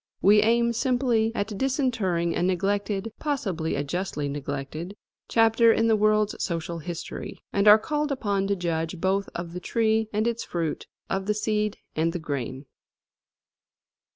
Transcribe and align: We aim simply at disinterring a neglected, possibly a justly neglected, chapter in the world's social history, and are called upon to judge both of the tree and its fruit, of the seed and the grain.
We 0.19 0.41
aim 0.41 0.73
simply 0.73 1.31
at 1.35 1.55
disinterring 1.55 2.33
a 2.33 2.41
neglected, 2.41 3.13
possibly 3.19 3.75
a 3.75 3.83
justly 3.83 4.27
neglected, 4.27 4.97
chapter 5.27 5.71
in 5.71 5.85
the 5.85 5.95
world's 5.95 6.43
social 6.43 6.79
history, 6.79 7.37
and 7.53 7.67
are 7.67 7.77
called 7.77 8.11
upon 8.11 8.47
to 8.47 8.55
judge 8.55 8.99
both 8.99 9.29
of 9.35 9.53
the 9.53 9.59
tree 9.59 10.09
and 10.11 10.25
its 10.25 10.43
fruit, 10.43 10.87
of 11.07 11.27
the 11.27 11.35
seed 11.35 11.77
and 11.95 12.13
the 12.13 12.17
grain. 12.19 12.65